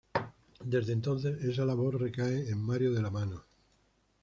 [0.65, 3.43] Desde entonces esa labor recae en Mario de la Mano.